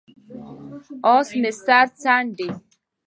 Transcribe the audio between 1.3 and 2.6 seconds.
مې سر څنډي،